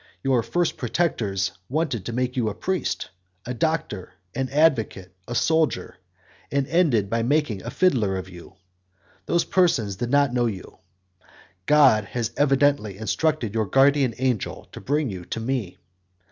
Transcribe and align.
Your 0.23 0.41
first 0.41 0.77
protectors 0.77 1.51
wanted 1.69 2.07
to 2.07 2.11
make 2.11 2.35
you 2.35 2.49
a 2.49 2.55
priest, 2.55 3.11
a 3.45 3.53
doctor, 3.53 4.13
an 4.33 4.49
advocate, 4.49 5.15
a 5.27 5.35
soldier, 5.35 5.97
and 6.51 6.65
ended 6.65 7.07
by 7.07 7.21
making 7.21 7.61
a 7.61 7.69
fiddler 7.69 8.17
of 8.17 8.27
you; 8.27 8.55
those 9.27 9.45
persons 9.45 9.97
did 9.97 10.09
not 10.09 10.33
know 10.33 10.47
you. 10.47 10.79
God 11.67 12.05
had 12.05 12.31
evidently 12.35 12.97
instructed 12.97 13.53
your 13.53 13.67
guardian 13.67 14.15
angel 14.17 14.67
to 14.71 14.81
bring 14.81 15.11
you 15.11 15.23
to 15.25 15.39
me. 15.39 15.77